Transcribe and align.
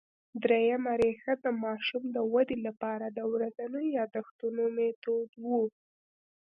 درېیمه 0.43 0.93
ریښه 1.01 1.33
د 1.43 1.45
ماشوم 1.63 2.03
د 2.15 2.17
ودې 2.33 2.57
له 2.65 2.71
پاره 2.81 3.07
د 3.11 3.19
ورځينو 3.33 3.79
یادښتونو 3.97 4.63
مېتود 4.75 5.29
وو 5.45 5.63